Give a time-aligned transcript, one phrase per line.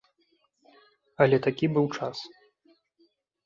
[1.27, 2.17] Але такі быў час!